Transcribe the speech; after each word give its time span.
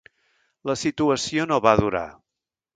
La 0.69 0.77
situació 0.85 1.47
no 1.53 1.61
va 1.69 1.77
durar. 1.85 2.05